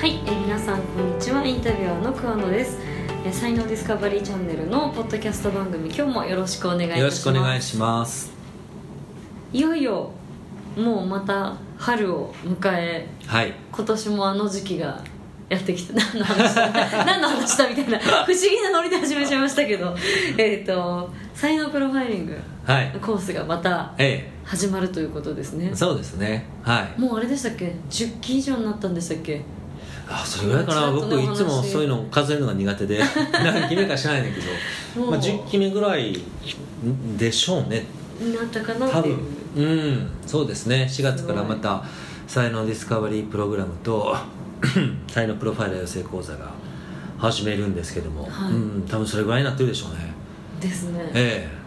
[0.00, 1.44] はい、えー皆さんこんにちは。
[1.44, 2.78] インタビュアーの桑野です、
[3.24, 7.00] えー才能ディスカバリーチャンネルのポッドキャスト番組今日もよろしくお願いいたします。
[7.00, 8.32] よろしくお願いします。
[9.52, 10.10] いよいよ
[10.76, 13.52] もうまた春を迎えはい。
[13.72, 15.02] 今年もあの時期が
[15.50, 16.70] やってきた何の話だ
[17.04, 19.94] 何の話だみたいな不思議なノリで始めちゃいましたけど
[20.38, 22.92] えっと才能プロファイリングはい。
[23.02, 25.70] コースがまたえ始まるということですね。
[25.72, 26.46] えそうですね。
[26.62, 27.00] はい。
[27.00, 29.42] もうあれでしたっけ？10期以上になったんでしたっけ？
[30.12, 30.90] あそれぐらいかな。
[30.90, 33.00] 僕いつもそういうの数えるのが苦手で。
[33.32, 36.18] 何期目か知らないんだけど、まあ、10期目ぐらい
[37.16, 37.86] でしょうね。
[38.18, 39.18] になったかな多分。
[39.56, 40.10] うん。
[40.26, 40.88] そうですね。
[40.90, 41.84] 4月からまた
[42.26, 44.16] 才能ディスカバリープログラムと
[45.08, 46.50] 才能プロファイル養成講座が
[47.16, 48.52] 始めるんですけども、はい。
[48.52, 48.86] うん。
[48.88, 50.12] 多分それぐらいになってるでしょうね。
[50.60, 51.10] ですね。
[51.14, 51.59] え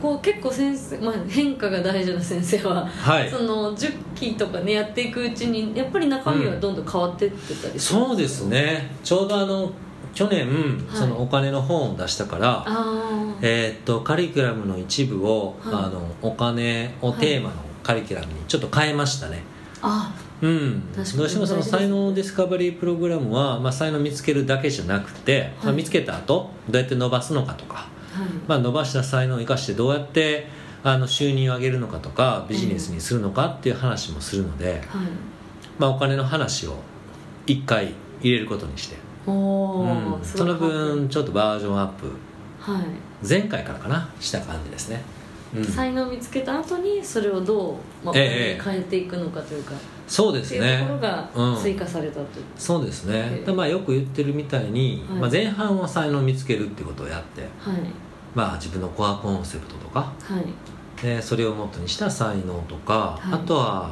[0.00, 3.30] こう結構先生、まあ、変化が大事な先生は、はい。
[3.30, 8.00] その10期とかねやっていくうちにやっぱり中身はどんどん変わってってたりえする。
[8.00, 8.90] んそうですね。
[9.02, 9.72] ちょうどあの
[10.14, 10.48] 去年、
[10.92, 12.64] そのお金の本を出したから、
[13.40, 15.74] えーっとカリキュラムの一部を、はい。
[15.74, 19.42] あのお金をテーマのカリキュラムにちょっと変えましたね、
[19.82, 27.97] あうん、どうしてもその才能ディスカバリープログラムは、まあ、才能を見つけるだけじゃなくて、まあ見つけた後どうやって伸ばすのかとか、はい
[28.46, 30.46] まあ、伸ばした才能を生かしてどうやって
[30.84, 34.80] あの収入を上げるのかとかビジネスにするのかっていう話もするので、はい。
[35.78, 36.76] まあ、お金の話を
[37.46, 42.06] 一回入れることにして、うん、その分ちょっとバージョンアップ。
[42.60, 42.82] はい、
[43.26, 44.08] 前回からかな？
[44.20, 45.00] した感じですね、
[45.54, 49.72] うん、才能を見つけた後にそれをどう、まあ、ええ変えていくのかというか、
[50.06, 51.62] そうですっていうとねころがうん。
[51.62, 53.14] 追加されたという、そうですね。
[53.14, 53.46] ええ。
[53.46, 55.20] でまあよく言ってるみたいに、はい。
[55.20, 57.80] まあ、前半は才能を見つけるってことをやって、はい
[58.34, 60.00] まあ、自分のコアコンセプトとか。
[60.00, 61.02] はい。
[61.02, 63.34] でそれをもとにした才能とか、はい。
[63.34, 63.90] あとは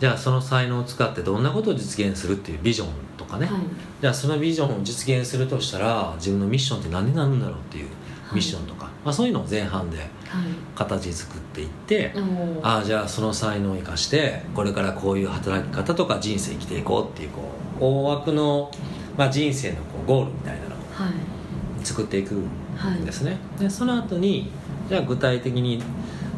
[0.00, 3.60] じゃあその才能を使ってどんなことを実現するっていうビジョンとかね、はい。
[4.00, 7.84] じゃあそのビジョンを実現するとしたら自分のミッションって何になるんだろうっていう
[8.24, 8.34] はい。
[8.36, 10.08] ミッションとか、まあ、そういうのを前半ではい。
[10.74, 12.60] 形作っていって、おー。
[12.62, 17.42] ああじゃあその才能を生かしてこれからこういう働き方とか人生生きていこうっていうこ
[17.80, 18.70] う大枠の、
[19.18, 21.12] まあ、人生のこうゴールみたいなのをはい。
[21.84, 22.42] 作っていく
[23.04, 24.50] ですね、でその後に
[24.88, 25.82] じゃあ具体的に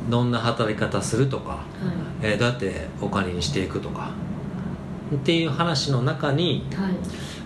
[0.08, 1.62] どんな働き方するとか、はい。
[2.22, 4.10] えーどうやってお金にしていくとか
[5.14, 6.92] っていう話の中にはい。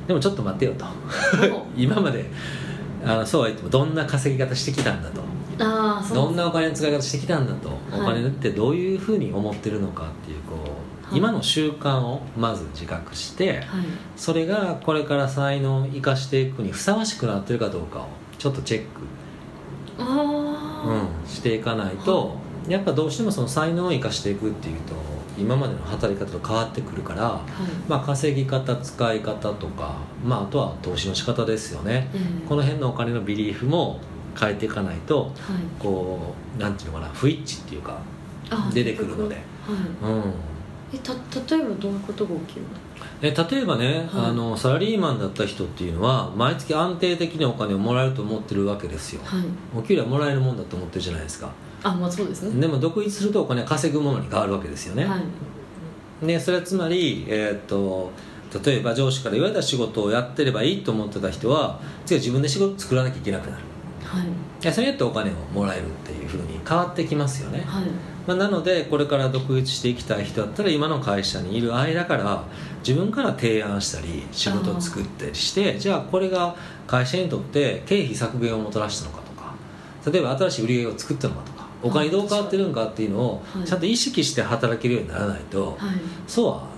[0.07, 0.85] でもちょっと待ってよと。
[1.55, 1.67] お。
[1.77, 2.31] 今まで
[3.05, 5.21] あのそうは言ってもどんな稼ぎ方してきたんだと。
[5.65, 6.17] ああそう。
[6.17, 8.01] どんなお金の使い方してきたんだと、はい。
[8.03, 11.19] お金ってどういうふうに思ってるのかっていうこう、はい。
[11.19, 13.65] 今の習慣をまず自覚してはい。
[14.17, 18.09] それがこれから才能を生かしていくにふさわしくなってるかどうかを
[18.39, 19.03] ちょっとチェック、
[19.99, 22.37] うん、していかないと、
[22.69, 24.95] やっぱどうしてもその才能を生かしていくっていうと
[25.39, 27.43] 今までの働き方と変わってくるから、はい。
[27.89, 34.01] まあ、稼ぎ方使い方とか、まあ、あとは投資の仕方ですよね、ええこの辺のお金のビリーフも
[34.39, 35.33] 変えていかないとはい。
[35.79, 37.99] こうなんていうのかな不一致っていうか
[38.51, 39.35] あ出てくるので。
[39.35, 39.45] はい。
[40.03, 40.23] うん
[40.93, 42.69] えた例えばどういうことが起きるの？
[43.21, 44.27] え例えばね、はい。
[44.27, 49.23] あのサラリーマンだった人っていうのは毎月安定的にお金をもらえると思ってるわけですよ。
[49.25, 49.43] はい。
[49.77, 51.51] お給料はもらえるもんだと思ってるじゃないですか。
[51.83, 52.61] あまあそうですね。
[52.61, 55.19] でも独立するとお金は稼ぐものに変わるわけですよね、は
[56.23, 56.27] い。
[56.27, 58.11] でそれはつまり、えーっと
[58.65, 63.63] 例えば上司から言われた仕事をやってればいいと思ってた人は次は自分で仕事作らなきゃいけなくなる。
[64.05, 64.27] はい。
[64.63, 67.85] でそれやってお金をもらえるっていうふうに変わってきますよね、はい。
[68.27, 72.43] まあ、なのでこれから独立していきたい人だったら今の会社にいる間から
[72.87, 76.57] 自分から提案したり仕事を作ったりしてじゃあこれが
[76.87, 79.55] 会社にとって経費削減をもたらしたのかとか
[80.11, 83.65] 例えば新しい売り上げを作ったのかとかお金どう変わってるのかっていうのをはい。
[83.65, 85.77] ちゃんと意識して働けるようにならないと、はい。
[86.27, 86.77] そうは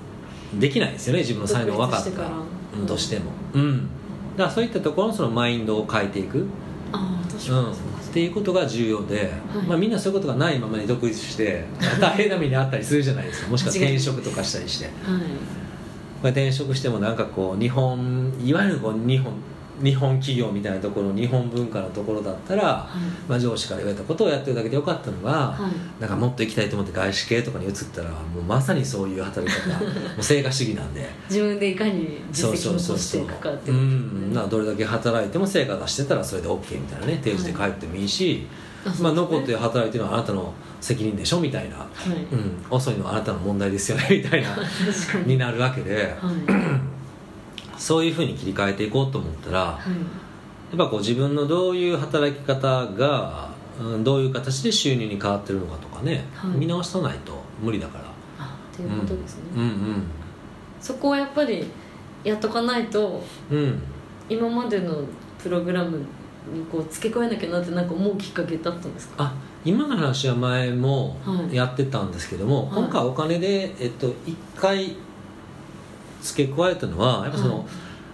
[0.58, 3.32] できないですよね自分の才能分かったとしても。
[3.54, 3.88] うん。
[4.36, 6.46] だからそういったところのそのマインドを変えていく。
[6.92, 7.74] ああ確かうん、
[8.08, 9.66] っていうことが重要で、はい。
[9.66, 11.64] まあ、みんなそういうことがないままに独立して
[12.00, 13.48] 大変な目にあったりするじゃないですか。
[13.48, 14.86] もしくは転職とかしたりして。
[14.86, 14.94] はい。
[14.94, 15.18] ま
[16.24, 19.32] あ転職してもなんかこう日本いわゆるこう日本
[19.82, 23.30] 日本企業みたいなところ日本文化のところだったら、はい。
[23.30, 26.00] まあ、上司から言われたことをやってるだけでよかったのが、はい。
[26.00, 31.08] なんかもっと行きたいと思って外資系とかに移ったらもうまさにそういう働き方 もう成果主義なんで。
[31.28, 34.32] 自分でいかに実績を残していくかってういうん。
[34.32, 38.46] などれだけ働いても成果出してたらそれで OK みたいなね定時で帰ってもいいし、
[38.86, 42.34] あそうまあ、残って働いてるのはあなたの責任でしょみたいな、はい。
[42.34, 44.48] うん、遅いのはあなたの問題ですよねみたいな
[45.24, 45.34] に。
[45.34, 46.16] になるわけで。
[46.20, 46.97] はい
[47.88, 49.78] そういうふうに切り替えていこうと思ったらやは
[50.72, 50.74] い。
[50.74, 53.48] っぱこう自分のどういう働き方が、
[53.80, 56.50] うん、どういう形で収入に変わってるのかとかね、はい。
[56.58, 57.32] 見直さないと
[57.62, 58.04] 無理だから。
[58.38, 60.02] あっていうことですね、うんうん
[60.80, 61.64] そこはやっぱり
[62.22, 63.82] やっとかないとうん。
[64.28, 64.94] 今までの
[65.42, 66.04] プログラムに
[66.70, 69.24] こう付け加えなきゃなってなんか思うきっかけだったんですか？
[69.24, 69.34] あ
[69.64, 71.56] 今の話は前もはい。
[71.56, 72.82] やってたんですけども、はい。
[72.82, 74.94] 今回お金で、えっと、1回
[76.22, 77.66] 付け加えたのはやっぱその、はい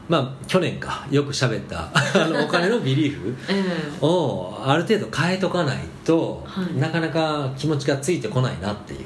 [0.08, 3.64] まあ去年かよく喋った あのお金のビリーフえ
[4.02, 4.04] え。
[4.04, 6.78] をある程度変えとかないと、はい。
[6.78, 9.00] なかなか気持ちがついてこないなっていう。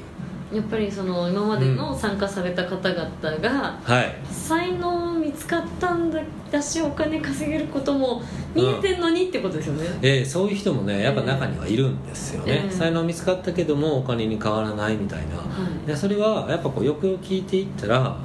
[0.51, 3.09] やっぱりその今までの参加された方々
[3.39, 4.15] が、はい。
[4.29, 6.19] 才能見つかったんだ
[6.51, 8.21] だしお金稼げることも
[8.55, 12.71] 見えてんのにってことですよね、えーそういう人もねやっぱ中にはいるんですよね、ええ。
[12.71, 15.43] 才能見つかったけどもお金に変わらないみたいな、は
[15.85, 15.87] い。
[15.87, 18.17] でそれはやっぱこうよくよく聞いていったら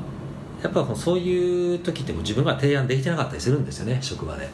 [0.65, 4.49] やっぱそういう時ってもう自分が提案できてなかったりするんですよね職場で。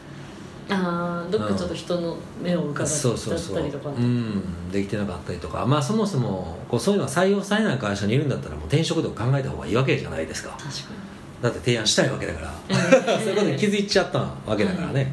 [0.69, 4.71] ああどっかちょっと人の目を伺っそうそうそうたりとかうん。
[4.71, 5.65] できてなかったりとか。
[5.67, 10.51] まあそもそもこうそういうのが採用されない会社にいるんだったらもう転職とか考えた方がいいわけじゃないですか。
[10.51, 10.71] 確か
[11.43, 12.53] だって提案したいわけだから。
[12.69, 15.13] ええそういうことに気づいちゃったわけだからね、だか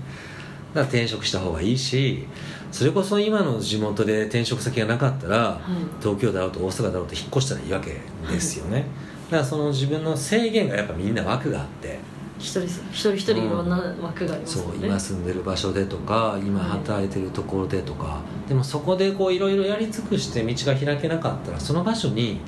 [0.74, 2.28] ら転職した方がいいし
[2.72, 6.04] それこそ今の地元で転職先がなかったら、い。
[6.04, 8.02] 東京だろうと大阪だろうと引っ越したらいいわけ
[8.32, 8.86] ですよね、だ
[9.30, 12.00] からその自分の制限がやっぱみんな枠があって。
[12.40, 22.40] 一人一人一人いろんな枠がありますそもね、うん今住んでる場所でとか今働いてるところでとか、でもそこでこういろいろやり尽くして道が開けなかったらその場所に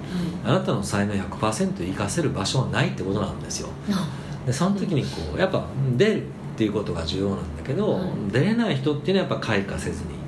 [0.44, 4.06] あなたの才能100%生かせる場所はないってことなんですよは
[4.44, 5.66] いでその時にこうやっぱ
[5.98, 6.26] 出るっ
[6.58, 10.20] ていうことが重要なんだけど、はい出れない人っていうのはやっぱ開花せずにはい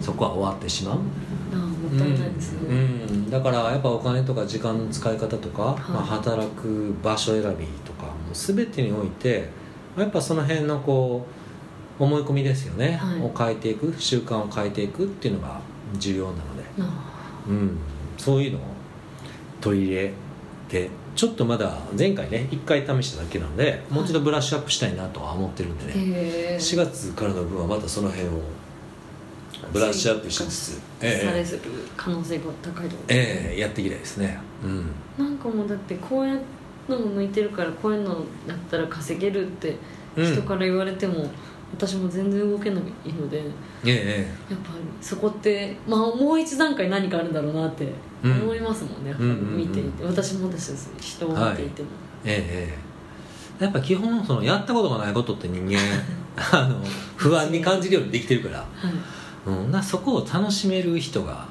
[0.00, 0.98] そこは終わってしまう
[1.94, 2.76] ったいないですね、うん。
[2.76, 2.80] う
[3.12, 3.30] ん。
[3.30, 5.90] だからやっぱお金とか時間の使い方とか、い。
[5.90, 9.48] まあ、働く場所選びとかもう全てにおいて
[9.96, 11.26] やっぱその辺のこ
[11.98, 13.20] う思い込みですよね、はい。
[13.20, 15.60] を変えていく習慣を変えていくっていうのが
[15.98, 17.78] 重要なので、あうん、
[18.16, 18.62] そういうのを
[19.60, 20.12] 取り入れ
[20.68, 26.56] てちょっとまだ前回ね1回試しただけなのでもう一度ブラッシュアップしたいなとは思ってるんであね、へえ。
[26.56, 28.40] 4月からの分はまたその辺を
[29.72, 31.26] ブラッシュアップしつつ、ええ。
[31.26, 31.60] されする
[31.96, 34.38] 可能性が高いと思うええやっていきたいですね。
[34.64, 34.86] うん。
[35.18, 36.40] なんかもうだってこういう
[36.88, 39.76] のも向いてるからこういうのだったら稼げるって
[40.16, 40.32] うん。
[40.32, 41.30] 人から言われても、
[41.72, 43.46] 私も全然動けないのでやっ
[43.86, 44.34] ええ。
[44.48, 44.58] ぱり
[45.00, 47.86] そこって、まあ、もう一段階何かあるんだろうなって
[48.24, 48.32] うん。
[48.42, 49.56] 思いますもんね、うんうんうん。
[49.56, 50.04] 見ていて。
[50.04, 51.88] 私もです人を見ていても、
[52.24, 52.78] えええ
[53.60, 53.64] え。
[53.64, 55.78] やっぱ基本そのやったことがないことって人間
[56.52, 56.82] あの
[57.16, 58.66] 不安に感じるようにできてるから,、はい
[59.46, 61.46] うん、だからそこを楽しめる人が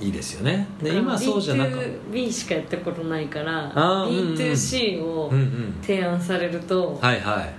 [0.00, 0.66] いいですよね。
[0.82, 1.78] で今そうじゃなく。
[2.12, 7.54] B2B しかやったことないからあーうんうん B2C をうんうん提案されると、はいはい。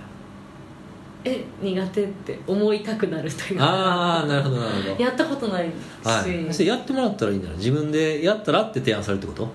[1.24, 3.64] え苦手って思いたくなるというか。
[3.64, 5.02] ああなるほどなるほど。
[5.02, 5.72] やったことないし、
[6.06, 7.56] はい、それやってもらったらいいんだな。
[7.56, 9.48] 自分でやったらって提案されるってこと？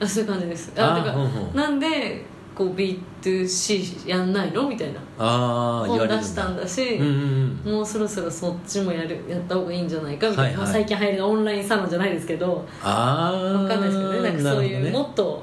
[0.00, 0.72] あそういう感じです。
[0.76, 1.56] あだから、うんうん。
[1.56, 4.68] なんでこう B2C やんないの？
[4.68, 5.00] みたいな。
[5.18, 7.72] あ本出したんだし、うんうんうん。
[7.76, 10.64] もうそろそろそっちもやるやった方がいいんじゃないかみたいな、はいはい。
[10.64, 12.66] まあ最近流行りのオンラインサロンじゃないですけど。
[12.82, 14.22] ああわかんないですけどね。
[14.22, 15.42] なんかそういう、ね、もっと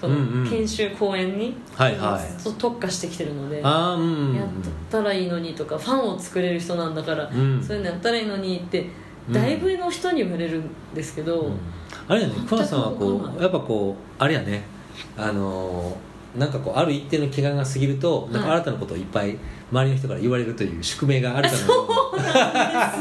[0.00, 2.52] その、研修講演に、はいはい。
[2.58, 4.46] 特化してきてるのでああうんやっ
[4.90, 7.62] たらいいのにとかファンを作れる人なんだから、うん。
[7.62, 8.88] そういうのやったらいいのにって
[9.28, 9.34] うん。
[9.34, 11.58] だいぶの人に言われるんですけど、うん。
[12.06, 14.62] あれやね桑さんはこうやっぱこうあれやね。
[15.16, 19.36] あのーなんかこうある一定の期間が過ぎるとなんかはい新たなことをいっぱい
[19.72, 21.88] 周りの人から言われるという宿命があるかのよ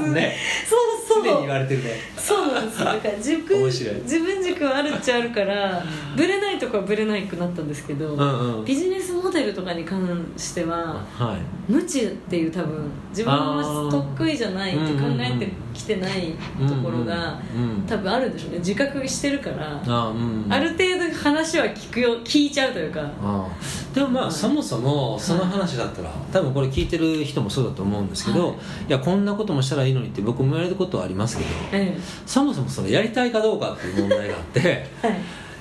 [0.06, 0.36] うに ね。
[0.68, 1.24] そうそう。
[1.24, 1.92] 常に言われてるね。
[2.18, 2.80] そうなんです。
[2.80, 3.96] よだから軸面白い。
[4.02, 5.84] 自分軸はあるっちゃあるから
[6.18, 8.66] ブレないとこはブレないくなったんですけど、うんうん。
[8.66, 10.78] ビジネスモデルとかに関しては
[11.18, 11.38] は
[11.70, 11.72] い。
[11.72, 16.34] 無知っていう多分自分のあー得意じゃないって考えてきてない
[16.68, 18.58] ところがうんうんうん多分あるんでしょうね。
[18.60, 20.46] 自覚してるからあうん。
[20.52, 23.02] ある程度話は聞くよ聞いちゃうというか。
[23.02, 23.48] ああ。
[23.94, 28.58] でもまあ、はいそもそもその話だったら多分これ聞いてる人もそうだと思うんですけど、はい。
[28.90, 35.18] い、やこんなこともしたらいいのにって僕も言われることはありますけどえそもそもそのやりたいかどうかっていう問題があってえはい。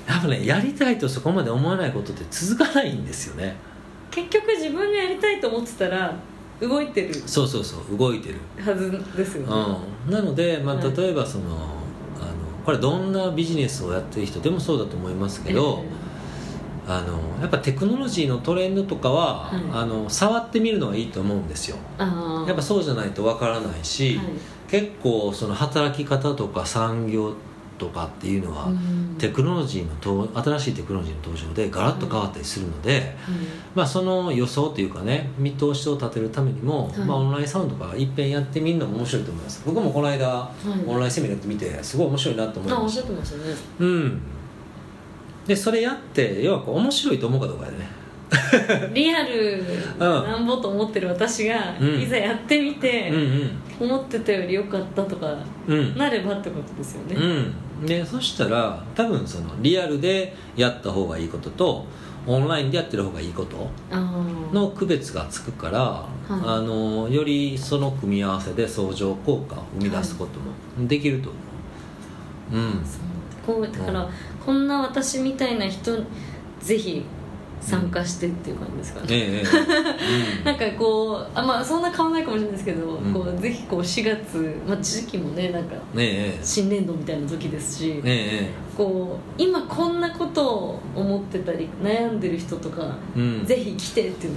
[0.06, 3.56] やっぱねやりたいとそこまで思わないことって続かないんですよね。
[4.11, 6.14] 結局自分がやりたいと思ってたら
[6.61, 7.14] 動いてる。
[7.26, 10.96] そうそうそう動いてる、はずですよね、うん、なので、まあ、はい。
[10.96, 11.74] 例えばその,、あの
[12.64, 15.85] これどんなビジネスをやってる人でもそうだと思いますけど、
[16.87, 21.76] あのやっぱテクノロジーのトレンドとかは、はいあの触ってみるのはいいと思うんですよ。
[21.99, 24.26] やっぱそうじゃないとわからないし、はい。
[24.71, 27.35] 結構その働き方とか産業
[27.78, 33.04] とかっていうのは、うんテクノロジーのと新しいテクノロジーの登場でガラッと変わったりするので、はい
[33.75, 39.62] まあ、その予想というかね見通しを立てるためにも、はいまあ、オンラインサロンとかいっぺんやってみるのも面白いと思います。
[39.66, 40.85] 僕もこの間、い。
[40.87, 43.02] オンラインセミナーやってみてすごい面白いなと思いました。
[43.02, 43.54] ってましたね。
[43.80, 44.23] うん。
[45.47, 48.04] でそれやって要はこう面白いと思うかどうかでね。
[48.94, 49.62] リアル
[49.99, 52.00] なんぼと思ってる私が、うん。
[52.00, 53.90] いざやってみてうん、うん。
[53.90, 55.97] 思ってたより良かったとかうん。
[55.97, 57.54] なればってことですよね、うん、
[57.86, 61.86] でそしたら多分そのリアルでやった方がいいことと
[62.26, 63.68] オンラインでやってる方がいいこと
[64.52, 70.40] の区別がつくから、あのよりその組み合わせで相乗効果を生み出すこと
[70.80, 71.30] もできると
[72.50, 72.84] 思う、うん。
[72.84, 73.54] そう。
[73.54, 74.08] こうだから、
[74.44, 75.98] こんな私みたいな人
[76.60, 77.04] ぜひ
[77.64, 79.44] 参加してっていう感じですかね、えええ
[80.42, 80.44] え。
[80.44, 83.12] なんかこうあまあそんな変わらないかもしれないですけど、うん。
[83.12, 85.76] こうぜひこう4月、まあ、時期もねなんか
[86.42, 88.02] 新年度みたいな時ですし、
[88.76, 93.47] こう今こんなことを思ってたり悩んでる人とか、えうん。
[93.47, 94.33] ぜひ来てっていう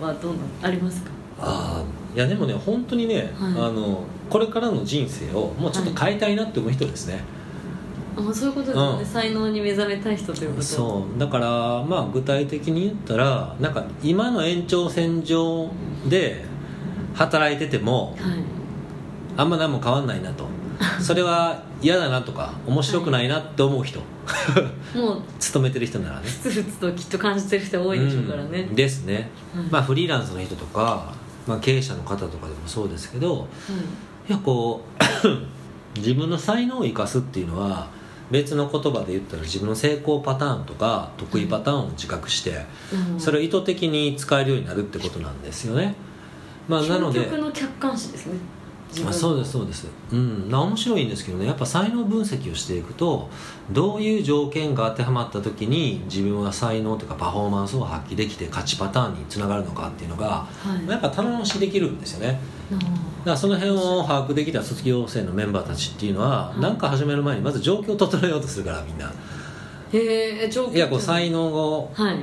[0.00, 1.10] のはどうなのありますか？
[1.40, 3.52] ああいやでもね本当にね、はい。
[3.52, 7.24] あのこれからの人生をもうちょっと変えたいなって思う人ですね、
[8.16, 9.06] あそういうことですよね、うん。
[9.06, 10.62] 才能に目覚めたい人ということ。
[10.62, 11.18] そう。
[11.18, 11.46] だから
[11.84, 15.70] まあ具体的に言ったらなんか今の延長線上
[16.08, 16.44] で
[17.14, 18.16] 働いててもはい。
[19.36, 20.44] あんま何も変わんないなと。
[21.00, 24.00] それは嫌だなとか面白くないなって思う人、
[24.94, 26.22] もう 勤めてる人ならね。
[26.26, 28.74] ふつふつときっと感じてる人多いでしょうからね、うん。
[28.74, 29.64] ですね、はい。
[29.70, 31.12] まあフリーランスの人とか、
[31.46, 33.48] まあ、経営者の方とかでもそうですけど
[34.28, 34.82] いやこ
[35.94, 37.88] う 自分の才能を生かすっていうのは
[38.30, 42.64] 別の言葉で言ったら自分の成功パターンとか得意パターンを自覚して、
[43.12, 43.20] うん。
[43.20, 45.94] それを意図的に使えるようになるってことなんですよね、
[46.68, 48.34] まあ、なので究極の客観視ですね。
[49.06, 49.86] あそうですそうです。
[50.12, 50.50] うん。
[50.50, 51.46] な面白いんですけどね。
[51.46, 53.30] やっぱ才能分析をしていくと
[53.70, 60.48] どういう条件が当てはまった時に自分は才能というかパフォーマンスを発揮できて勝ちパターンにつながるのかっていうのがは
[60.84, 60.90] い。
[60.90, 62.40] やっぱ棚しできるんですよね。
[62.72, 69.06] あだその辺を把握できた卒業生のメンバーたちっていうのはい何か始める前にまず状況を整えようとするからみんな。
[69.92, 72.16] ーへえ状況いやこう才能能をはい。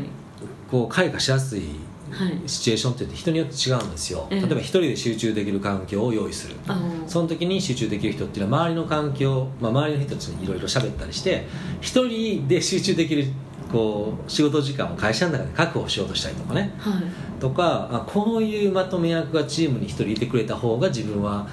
[0.70, 1.64] こう開花しやすい
[2.10, 2.42] はい。
[2.48, 4.28] シチュエーションって言って人によって違うんですよ。
[4.30, 4.42] ええ。
[4.42, 11.46] 例えば一人で集中できる環境を用意するあのその時に集中できる人っていうのは周りの環境、まあ、周りの人たちにいろいろ喋ったりして
[11.82, 13.26] 一人で集中できる
[13.72, 16.74] こう仕事時間を会社の中で確保しようとしたりとかね。
[16.78, 17.04] はい。
[17.40, 21.48] とかあこういうまとめ役がチームに一人いてくれた方が自分は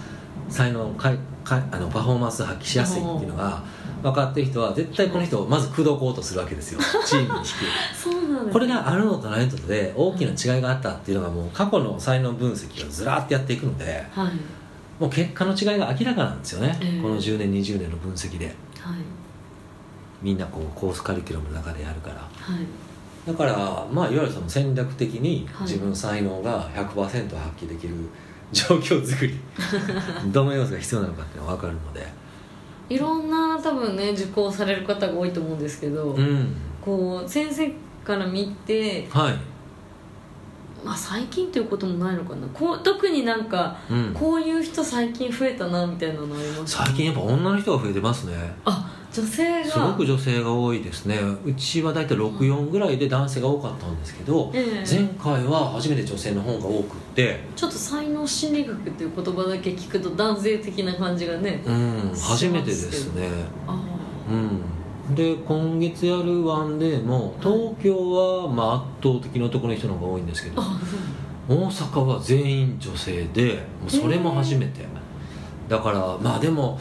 [0.48, 3.62] 才能かいかいあのパフォーマンスを発揮しやすいっていうのが
[4.02, 6.80] 分かってる人は絶対この人をまず口説こうとするわけですよ。
[7.04, 7.48] チームに引く
[7.94, 8.52] そうなんね。
[8.52, 14.32] これがあるのとないのとで大きな違いがあったっていうのがもう過去の才能分析をずらーってやっていくのではい。
[15.00, 17.02] もう結果の違いが明らかなんですよね、ええ。
[17.02, 18.46] この10年20年の分析で。
[18.78, 18.94] はい
[20.24, 22.16] みんなこうコースカリキュラムの中でやるから。
[22.16, 22.28] は
[22.58, 22.66] い。
[23.26, 25.66] だからまあいわゆるその戦略的にはい。
[25.68, 27.94] 自分の才能が100%発揮できる
[28.50, 29.38] 状況作り。
[30.32, 32.24] どの要素が必要なのかっていうのが分かるので。
[32.88, 36.54] いろんな多分ね受講される方が多いと思うんですけど、うん。
[36.80, 37.70] こう先生
[38.02, 39.34] から見て、はい、
[40.84, 42.46] まあ、最近ということもないのかな。
[42.48, 48.34] こう特になんかうん、こういう人最近増えたなみたいなのあります最近やっぱ女の人が増えてますね。
[48.64, 49.70] あ女性が。
[49.70, 51.18] すごく女性が多いですね。
[51.44, 54.84] うちは大体64ぐらいで男性が多かったんですけど、ええ。
[54.84, 57.40] 前回は初めて女性の方が多くって。
[57.54, 63.28] ちょっと才能心理学っていう言葉だけ聞くと男性的な感じがねうん初めてですね。
[63.68, 63.80] あ
[64.28, 65.14] うん。
[65.14, 70.80] で今月やるワンデーも東京はまあ圧倒的に男の人の方が多いんですけどあ
[71.46, 74.84] 大阪は全員女性でそれも初めて。
[75.68, 76.78] だからまあでも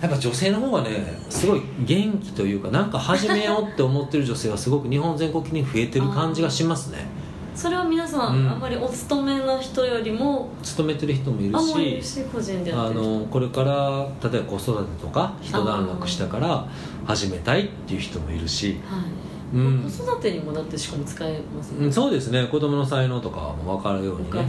[0.00, 0.90] やっぱ女性の方がね
[1.28, 7.06] すごい元気というかなんか始めようって思ってる女性はすごく日本全国に増えてる感じがしますね。
[7.54, 8.48] それは皆さん、うん。
[8.48, 16.66] あんまりお勤めの人よりも勤めてる人もいるしし個人でやあのこれから例えば子育てとか一段落したから
[17.04, 19.82] 始めたいっていう人もいるし、はい、うん。
[19.82, 22.46] 子育てにもだってしかも使えますね、うん、そうですね。
[22.46, 24.48] 子供の才能とかも分かるようおにね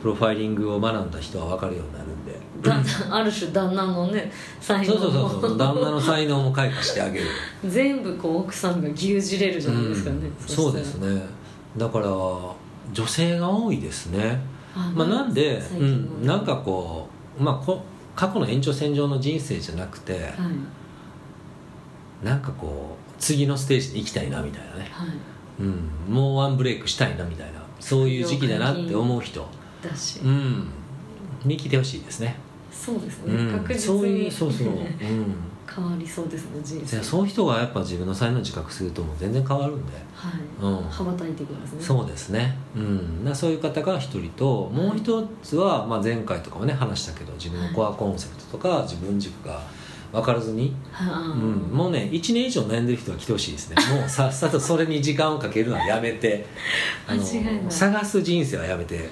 [0.00, 2.09] プロファイリングを学んだ人は分かるようになる
[3.10, 7.26] ある種旦那のね才能そうそうそうそうを旦那の才能も開花してあげる。
[7.64, 10.48] 全部こう奥さんが牛耳れるじゃないですかね、うん。
[10.48, 11.22] そうですね。
[11.76, 14.40] だから女性が多いですね、
[14.74, 17.82] あまあ、なんで、うん、なんかこう、まあ、こ
[18.16, 20.24] 過去の延長線上の人生じゃなくてはい。
[22.24, 25.08] なんかこう次のステージに行きたいなみたいなね、はい。
[25.60, 29.46] うん、もうワンブレイクしたいなみたいなそういう時期だなって思う人、
[29.82, 30.68] だし、うん、
[31.44, 32.36] に来てほしいですね、
[32.70, 34.00] そうですね、うん、確実に。
[34.00, 34.84] そういうそうそう、 うん、
[35.68, 36.96] 変わりそうですね人生。
[36.96, 41.78] でそういう人がやっぱ自分の才能を自覚するともう全然変わるんで、はい、うん、羽ばたいていくんですね。
[41.80, 49.60] そうですね、うん、だそういう方が一人ともう一つは、まあ、前回とかもね話したけど自分のコアコンセプトとか自分軸が
[50.12, 51.20] 分からずに、はあ。
[51.20, 53.76] うん、もうね1年以上悩んでる人は来てほしいですね。
[53.94, 56.46] もうさっさとそれに時間をかけるのはやめて。
[57.06, 57.54] あの間違いない。
[57.68, 59.08] 探す人生はやめて、はい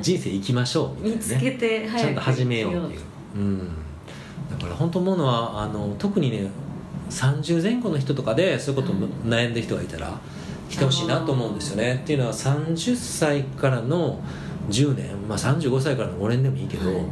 [0.00, 1.50] 人生生きましょうみ見つたいなね。
[1.52, 3.00] けて早くちゃんと始めようっていう、
[3.36, 3.58] うん、
[4.50, 6.50] だから本当思うのはあの特にね
[7.10, 9.10] 30前後の人とかでそういうことはい。
[9.24, 10.18] 悩んでる人がいたら
[10.68, 12.00] 来てほしいなと思うんですよね。
[12.02, 14.20] っていうのは30歳からの
[14.68, 17.02] 10年、まあ、35歳からの5年でもいいけど、はい。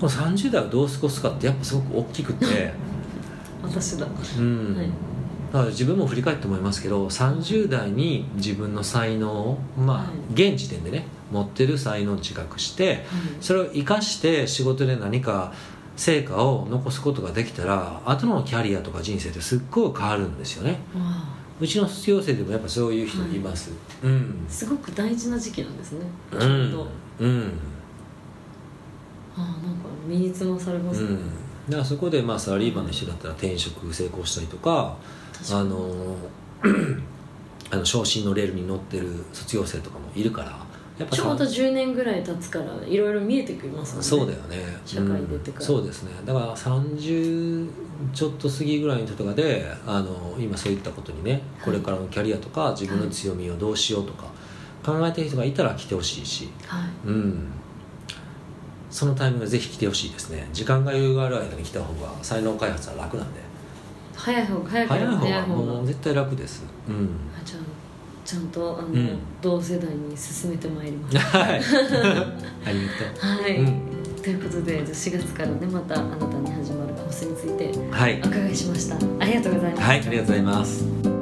[0.00, 2.72] この30代をどう過ごすかってやっぱすごく大きくて、
[3.62, 4.06] 私だ
[4.38, 4.76] うん。
[4.76, 5.09] はい
[5.52, 10.50] だから自分も振り返って思いますけど30代に自分の才能をまあ、はい。
[10.50, 13.04] 現時点でね持ってる才能を自覚して
[13.40, 15.52] それを生かして仕事で何か
[15.96, 20.80] 成果を残すことができたら後のキャリアとか人生ってすっごい変わるんですよね。
[20.94, 23.70] わうちの卒業生でもやっぱそういう人います、
[24.02, 24.46] うん。
[24.48, 26.06] あすごく大事な時期なんですね。
[26.32, 26.86] うちょうんど
[27.20, 27.52] うん。
[29.36, 31.18] ああなんか身につまされますね、うん。
[31.68, 34.96] だからそこでまあサラリーマンの人だったら転職成功したりとか
[35.52, 36.16] あの
[37.72, 40.66] あの昇進のレールに乗ってる卒業生とかもいるから
[40.98, 44.02] やっぱちょうど10年ぐらい経つからいろいろ見えてきますね。
[44.02, 44.58] そうだよね。
[44.84, 45.60] 社会出てから。
[45.60, 46.10] うんそうですね。
[46.26, 47.70] だから30
[48.12, 54.26] ちょっと過ぎぐらいの人とかであの今そういったことにねこれからのキャリアとか自分の強みをどうしようとか
[54.84, 56.50] 考えてる人がいたら来てほしいし。
[56.66, 57.08] はい。
[57.08, 57.46] うん。
[58.90, 60.48] そのタイミングでぜひ来てほしいですね。
[60.52, 63.40] 時間が余裕がある間に来た方が才能開発は楽なんで
[64.14, 65.56] 早い方が早い方が早い方が。
[65.56, 66.62] もう絶対楽です。
[66.88, 66.94] うん。
[67.34, 67.60] あじゃあ
[68.24, 69.18] ちゃんとあの、うん。
[69.40, 71.16] 同世代に進めてまいります。
[71.36, 71.48] はい。
[71.48, 73.82] ありがとはい、うん。
[74.22, 78.20] ということでじゃあ4月からねまたあなたに始まるコースについてうはい。
[78.22, 78.96] お伺いしました。
[79.18, 81.19] ありがとうございますはいありがとうございます